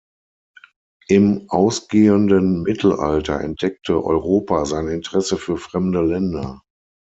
Im 1.09 1.45
ausgehenden 1.49 2.63
Mittelalter 2.63 3.39
entdeckte 3.39 4.03
Europa 4.03 4.65
sein 4.65 4.87
Interesse 4.87 5.37
für 5.37 5.57
fremde 5.57 6.01
Länder. 6.01 6.63